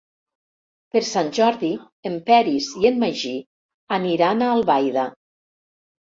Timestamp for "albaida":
4.57-5.07